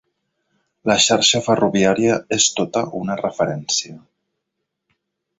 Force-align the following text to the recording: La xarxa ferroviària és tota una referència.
La 0.91 0.93
xarxa 1.07 1.41
ferroviària 1.47 2.15
és 2.37 2.47
tota 2.59 2.83
una 3.01 3.17
referència. 3.19 3.99